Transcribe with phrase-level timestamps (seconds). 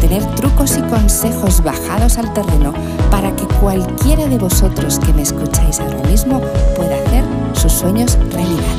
[0.00, 2.72] tener trucos y consejos bajados al terreno
[3.10, 6.40] para que cualquiera de vosotros que me escucháis ahora mismo
[6.76, 7.24] pueda hacer
[7.54, 8.76] sus sueños realidad.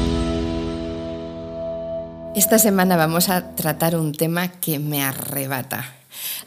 [2.35, 5.95] Esta semana vamos a tratar un tema que me arrebata.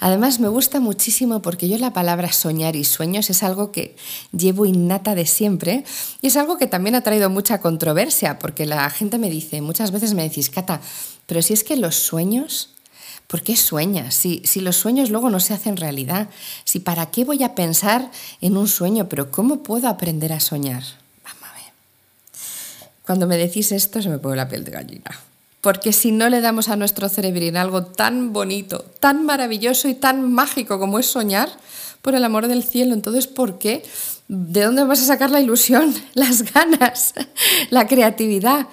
[0.00, 3.96] Además me gusta muchísimo porque yo la palabra soñar y sueños es algo que
[4.32, 5.84] llevo innata de siempre
[6.20, 9.90] y es algo que también ha traído mucha controversia porque la gente me dice, muchas
[9.90, 10.80] veces me decís, Cata,
[11.26, 12.70] pero si es que los sueños
[13.32, 14.14] ¿Por qué sueñas?
[14.14, 16.28] Si, los sueños luego no se hacen realidad.
[16.64, 18.10] Si para qué voy a pensar
[18.42, 20.82] en un sueño, pero ¿cómo puedo aprender a soñar?
[21.24, 21.48] Vamos.
[23.06, 25.18] Cuando me decís esto se me pone la piel de gallina.
[25.62, 30.30] Porque si no le damos a nuestro cerebrín algo tan bonito, tan maravilloso y tan
[30.30, 31.48] mágico como es soñar,
[32.02, 33.82] por el amor del cielo, entonces ¿por qué?
[34.28, 37.14] ¿De dónde vas a sacar la ilusión, las ganas,
[37.70, 38.66] la creatividad?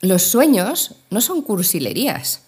[0.00, 2.40] Los sueños no son cursilerías.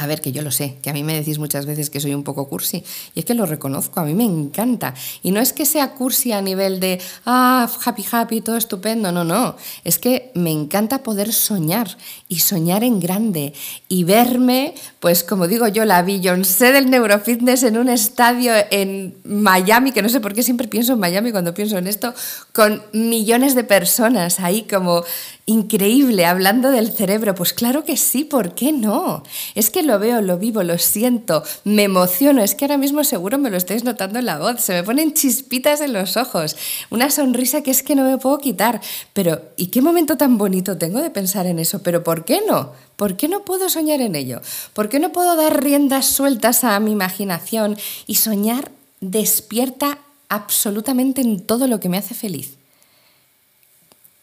[0.00, 2.14] A ver, que yo lo sé, que a mí me decís muchas veces que soy
[2.14, 2.82] un poco cursi,
[3.14, 4.94] y es que lo reconozco, a mí me encanta.
[5.22, 9.24] Y no es que sea cursi a nivel de, ah, happy, happy, todo estupendo, no,
[9.24, 9.56] no.
[9.84, 13.52] Es que me encanta poder soñar y soñar en grande
[13.90, 19.92] y verme, pues como digo yo, la Beyoncé del neurofitness en un estadio en Miami,
[19.92, 22.14] que no sé por qué siempre pienso en Miami cuando pienso en esto,
[22.54, 25.04] con millones de personas ahí como
[25.50, 27.34] increíble hablando del cerebro.
[27.34, 29.22] Pues claro que sí, ¿por qué no?
[29.54, 32.42] Es que lo veo, lo vivo, lo siento, me emociono.
[32.42, 34.60] Es que ahora mismo seguro me lo estáis notando en la voz.
[34.60, 36.56] Se me ponen chispitas en los ojos.
[36.90, 38.80] Una sonrisa que es que no me puedo quitar.
[39.12, 41.82] Pero, ¿y qué momento tan bonito tengo de pensar en eso?
[41.82, 42.72] Pero ¿por qué no?
[42.96, 44.40] ¿Por qué no puedo soñar en ello?
[44.72, 51.40] ¿Por qué no puedo dar riendas sueltas a mi imaginación y soñar despierta absolutamente en
[51.40, 52.59] todo lo que me hace feliz?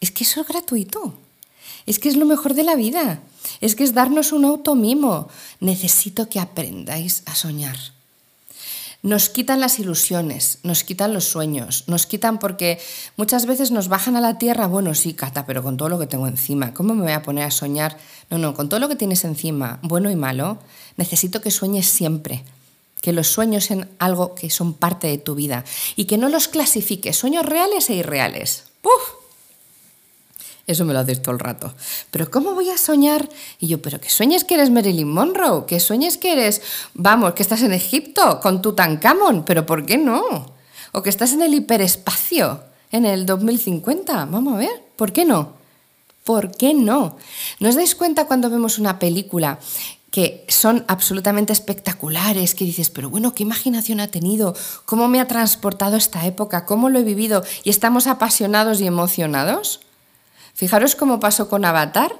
[0.00, 1.14] Es que eso es gratuito.
[1.86, 3.20] Es que es lo mejor de la vida.
[3.60, 5.28] Es que es darnos un automimo.
[5.60, 7.76] Necesito que aprendáis a soñar.
[9.02, 12.80] Nos quitan las ilusiones, nos quitan los sueños, nos quitan porque
[13.16, 16.08] muchas veces nos bajan a la tierra, bueno, sí, Cata, pero con todo lo que
[16.08, 17.96] tengo encima, ¿cómo me voy a poner a soñar?
[18.28, 20.58] No, no, con todo lo que tienes encima, bueno y malo,
[20.96, 22.42] necesito que sueñes siempre,
[23.00, 25.64] que los sueños sean algo que son parte de tu vida
[25.94, 28.64] y que no los clasifiques, sueños reales e irreales.
[28.82, 29.17] ¡Puf!
[30.68, 31.72] Eso me lo haces todo el rato.
[32.10, 33.26] Pero ¿cómo voy a soñar?
[33.58, 36.60] Y yo, pero que sueñes que eres Marilyn Monroe, que sueñes que eres,
[36.92, 40.52] vamos, que estás en Egipto con Tutankamón, pero ¿por qué no?
[40.92, 42.60] O que estás en el hiperespacio
[42.92, 44.26] en el 2050.
[44.26, 45.54] Vamos a ver, ¿por qué no?
[46.22, 47.16] ¿Por qué no?
[47.60, 49.58] ¿No os dais cuenta cuando vemos una película
[50.10, 54.54] que son absolutamente espectaculares, que dices, pero bueno, ¿qué imaginación ha tenido?
[54.84, 56.66] ¿Cómo me ha transportado esta época?
[56.66, 57.42] ¿Cómo lo he vivido?
[57.64, 59.80] Y estamos apasionados y emocionados.
[60.58, 62.12] Fijaros cómo pasó con Avatar,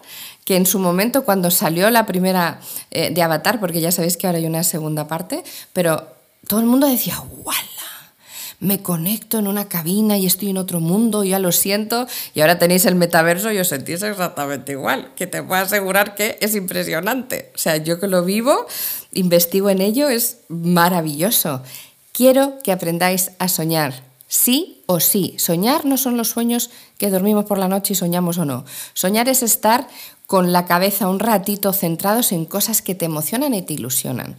[0.45, 2.61] que en su momento cuando salió la primera
[2.93, 6.07] eh, de Avatar, porque ya sabéis que ahora hay una segunda parte, pero
[6.47, 8.15] todo el mundo decía, ¡wala!
[8.61, 12.61] Me conecto en una cabina y estoy en otro mundo, ya lo siento, y ahora
[12.61, 17.51] tenéis el metaverso y os sentís exactamente igual, que te puedo asegurar que es impresionante.
[17.57, 18.69] O sea, yo que lo vivo,
[19.13, 21.65] investigo en ello, es maravilloso.
[22.13, 25.35] Quiero que aprendáis a soñar, sí o sí.
[25.39, 28.65] Soñar no son los sueños que dormimos por la noche y soñamos o no.
[28.95, 29.89] Soñar es estar
[30.27, 34.37] con la cabeza un ratito centrados en cosas que te emocionan y te ilusionan.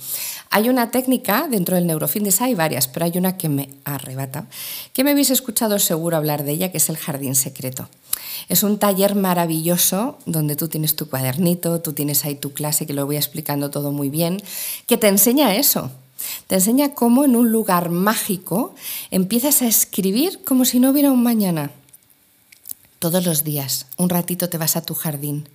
[0.51, 4.45] Hay una técnica dentro del neurofitness, hay varias, pero hay una que me arrebata,
[4.94, 7.89] que me habéis escuchado seguro hablar de ella, que es el jardín secreto.
[8.49, 12.94] Es un taller maravilloso donde tú tienes tu cuadernito, tú tienes ahí tu clase, que
[12.94, 14.44] lo voy explicando todo muy bien,
[14.85, 15.89] que te enseña eso,
[16.47, 18.75] te enseña cómo en un lugar mágico
[19.12, 21.72] empiezas a escribir como si no hubiera un mañana.
[22.99, 25.47] Todos los días, un ratito te vas a tu jardín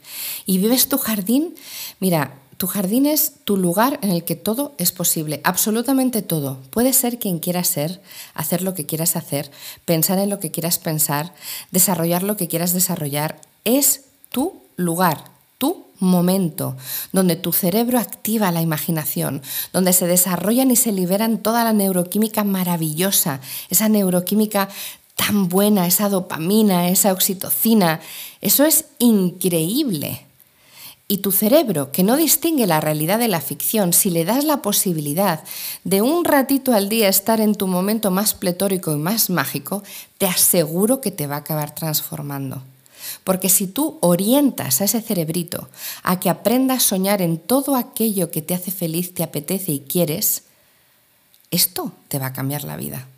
[0.47, 1.55] y vives tu jardín.
[2.01, 6.59] Mira, tu jardín es tu lugar en el que todo es posible, absolutamente todo.
[6.71, 8.01] Puedes ser quien quieras ser,
[8.33, 9.51] hacer lo que quieras hacer,
[9.85, 11.35] pensar en lo que quieras pensar,
[11.71, 13.41] desarrollar lo que quieras desarrollar.
[13.65, 15.34] Es tu lugar,
[15.65, 16.77] tu momento,
[17.13, 19.41] donde tu cerebro activa la imaginación,
[19.73, 23.41] donde se desarrollan y se liberan toda la neuroquímica maravillosa,
[23.71, 24.69] esa neuroquímica
[25.17, 28.01] tan buena, esa dopamina, esa oxitocina.
[28.43, 30.27] Eso es increíble.
[31.09, 34.61] Y tu cerebro, que no distingue la realidad de la ficción, si le das la
[34.61, 35.45] posibilidad
[35.85, 39.83] de un ratito al día estar en tu momento más pletórico y más mágico,
[40.19, 42.63] te aseguro que te va a acabar transformando.
[43.25, 45.69] Porque si tú orientas a ese cerebrito
[46.03, 49.81] a que aprenda a soñar en todo aquello que te hace feliz, te apetece y
[49.81, 50.45] quieres,
[51.51, 53.09] esto te va a cambiar la vida.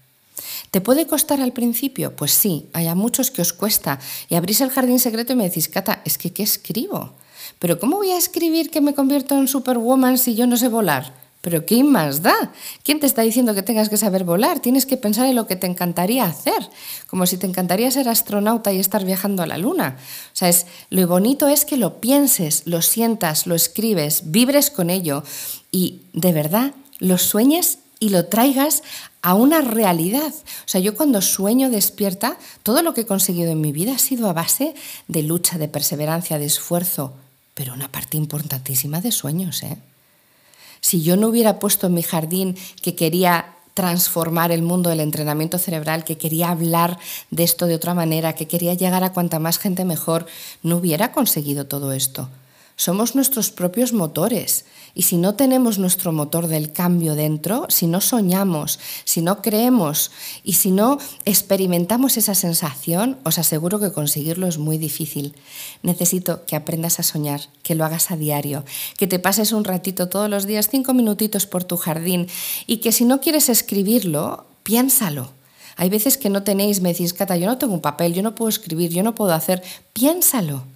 [0.71, 2.15] ¿Te puede costar al principio?
[2.15, 3.99] Pues sí, hay a muchos que os cuesta.
[4.29, 7.13] Y abrís el jardín secreto y me decís, Cata, es que ¿qué escribo?
[7.59, 11.26] Pero ¿cómo voy a escribir que me convierto en Superwoman si yo no sé volar?
[11.47, 12.51] Pero ¿qué más da?
[12.83, 14.59] ¿Quién te está diciendo que tengas que saber volar?
[14.59, 16.59] Tienes que pensar en lo que te encantaría hacer,
[17.07, 19.97] como si te encantaría ser astronauta y estar viajando a la luna.
[19.97, 24.91] O sea, es, lo bonito es que lo pienses, lo sientas, lo escribes, vibres con
[24.91, 25.23] ello
[25.71, 28.83] y de verdad lo sueñes y lo traigas
[29.23, 30.35] a una realidad.
[30.35, 33.99] O sea, yo cuando sueño despierta, todo lo que he conseguido en mi vida ha
[34.01, 34.75] sido a base
[35.07, 37.15] de lucha, de perseverancia, de esfuerzo,
[37.55, 39.63] pero una parte importantísima de sueños.
[39.63, 39.79] ¿eh?
[40.87, 45.59] Si yo no hubiera puesto en mi jardín que quería transformar el mundo del entrenamiento
[45.59, 46.97] cerebral, que quería hablar
[47.33, 50.27] de esto de otra manera, que quería llegar a cuanta más gente mejor,
[50.63, 52.29] no hubiera conseguido todo esto.
[52.79, 58.03] Somos nuestros propios motores y si no tenemos nuestro motor del cambio dentro, si no
[58.03, 60.11] soñamos, si no creemos
[60.45, 65.35] y si no experimentamos esa sensación, os aseguro que conseguirlo es muy difícil.
[65.83, 68.63] Necesito que aprendas a soñar, que lo hagas a diario,
[68.99, 72.27] que te pases un ratito todos los días, cinco minutitos por tu jardín
[72.67, 75.33] y que si no quieres escribirlo, piénsalo.
[75.77, 78.35] Hay veces que no tenéis, me decís, Cata, yo no tengo un papel, yo no
[78.35, 79.63] puedo escribir, yo no puedo hacer.
[79.95, 80.76] Piénsalo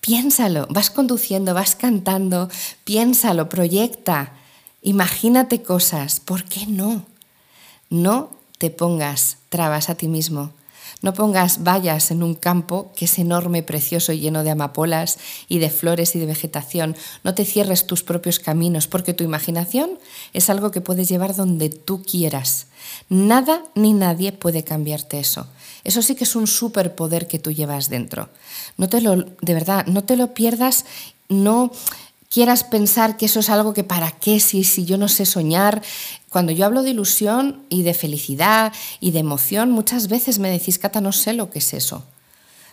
[0.00, 2.48] Piénsalo, vas conduciendo, vas cantando,
[2.84, 4.32] piénsalo, proyecta,
[4.82, 7.04] imagínate cosas, ¿por qué no?
[7.90, 10.52] No te pongas trabas a ti mismo,
[11.02, 15.18] no pongas vallas en un campo que es enorme, precioso y lleno de amapolas
[15.48, 16.96] y de flores y de vegetación.
[17.24, 19.98] No te cierres tus propios caminos, porque tu imaginación
[20.32, 22.66] es algo que puedes llevar donde tú quieras.
[23.08, 25.46] Nada ni nadie puede cambiarte eso.
[25.84, 28.28] Eso sí que es un superpoder que tú llevas dentro.
[28.76, 30.84] No te lo, de verdad, no te lo pierdas,
[31.28, 31.72] no
[32.30, 35.82] quieras pensar que eso es algo que para qué, si, si yo no sé soñar.
[36.30, 40.78] Cuando yo hablo de ilusión y de felicidad y de emoción, muchas veces me decís,
[40.78, 42.04] Cata, no sé lo que es eso.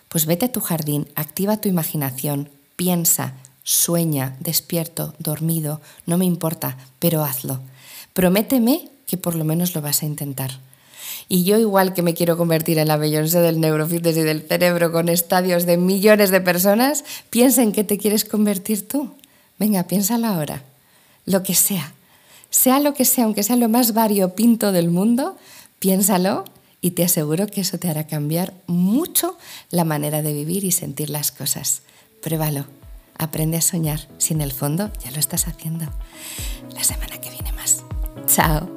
[0.07, 3.33] Pues vete a tu jardín, activa tu imaginación, piensa,
[3.63, 7.59] sueña, despierto, dormido, no me importa, pero hazlo.
[8.13, 10.51] Prométeme que por lo menos lo vas a intentar.
[11.27, 14.91] Y yo igual que me quiero convertir en la Beyoncé del neurofitness y del cerebro
[14.91, 19.15] con estadios de millones de personas, piensa en qué te quieres convertir tú.
[19.59, 20.63] Venga, piénsalo ahora.
[21.25, 21.93] Lo que sea.
[22.49, 25.37] Sea lo que sea, aunque sea lo más variopinto del mundo,
[25.79, 26.45] piénsalo
[26.81, 29.37] y te aseguro que eso te hará cambiar mucho
[29.69, 31.81] la manera de vivir y sentir las cosas.
[32.21, 32.65] Pruébalo.
[33.17, 34.07] Aprende a soñar.
[34.19, 35.85] Si en el fondo ya lo estás haciendo.
[36.73, 37.83] La semana que viene más.
[38.27, 38.76] Chao.